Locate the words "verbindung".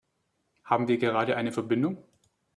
1.51-2.03